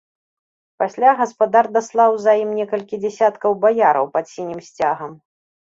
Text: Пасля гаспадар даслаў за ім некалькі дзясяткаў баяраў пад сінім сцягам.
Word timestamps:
Пасля 0.83 1.11
гаспадар 1.19 1.65
даслаў 1.77 2.11
за 2.23 2.33
ім 2.43 2.51
некалькі 2.61 2.95
дзясяткаў 3.05 3.51
баяраў 3.69 4.05
пад 4.19 4.25
сінім 4.35 4.59
сцягам. 4.73 5.11